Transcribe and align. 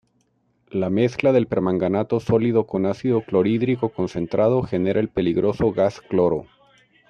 La 0.71 0.89
mezcla 0.89 1.31
del 1.31 1.45
permanganato 1.45 2.19
sólido 2.19 2.65
con 2.65 2.87
ácido 2.87 3.21
clorhídrico 3.23 3.89
concentrado 3.89 4.63
genera 4.63 4.99
el 4.99 5.09
peligroso 5.09 5.71
gas 5.73 6.01
cloro. 6.01 6.47